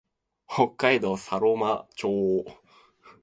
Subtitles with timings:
[0.47, 2.07] 北海道佐呂間町